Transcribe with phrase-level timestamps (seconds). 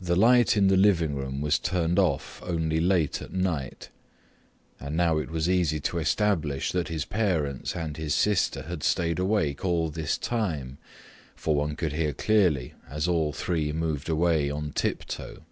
[0.00, 3.88] The light in the living room was turned off only late at night,
[4.80, 9.20] and now it was easy to establish that his parents and his sister had stayed
[9.20, 10.76] awake all this time,
[11.36, 15.44] for one could hear clearly as all three moved away on tiptoe.